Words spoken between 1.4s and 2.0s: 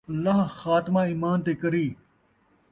تے کری